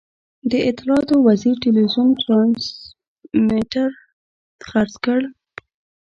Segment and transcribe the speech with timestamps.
[0.51, 3.89] د اطلاعاتو وزیر ټلوېزیون ټرانسمیټر
[4.67, 5.19] خرڅ کړ.